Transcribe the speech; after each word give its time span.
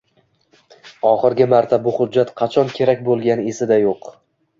Oxirgi 1.09 1.45
marta 1.51 1.77
bu 1.87 1.93
hujjat 1.97 2.31
qachon 2.41 2.73
kerak 2.79 3.05
bo`lgani 3.11 3.47
esida 3.53 3.79
yo`q 3.83 3.93